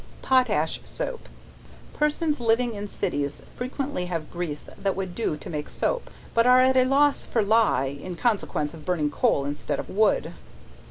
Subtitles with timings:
[0.23, 1.29] Potash Soap.
[1.93, 6.59] Persons living in cities frequently have grease that would do to make soap, but are
[6.59, 10.33] at a loss for ley, in consequence of burning coal instead of wood.